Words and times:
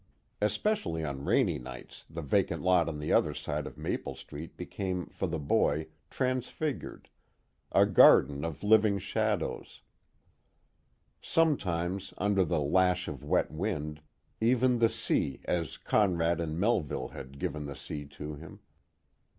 Especially 0.41 1.05
on 1.05 1.25
rainy 1.25 1.59
nights 1.59 2.05
the 2.09 2.23
vacant 2.23 2.63
lot 2.63 2.89
on 2.89 2.97
the 2.97 3.13
other 3.13 3.35
side 3.35 3.67
of 3.67 3.77
Maple 3.77 4.15
Street 4.15 4.57
became 4.57 5.05
for 5.05 5.27
the 5.27 5.37
boy 5.37 5.85
transfigured, 6.09 7.07
a 7.71 7.85
garden 7.85 8.43
of 8.43 8.63
living 8.63 8.97
shadows; 8.97 9.83
sometimes, 11.21 12.15
under 12.17 12.43
the 12.43 12.61
lash 12.61 13.07
of 13.07 13.23
wet 13.23 13.51
wind, 13.51 14.01
even 14.39 14.79
the 14.79 14.89
sea 14.89 15.39
as 15.45 15.77
Conrad 15.77 16.41
and 16.41 16.59
Melville 16.59 17.09
had 17.09 17.37
given 17.37 17.67
the 17.67 17.75
sea 17.75 18.05
to 18.07 18.33
him. 18.33 18.59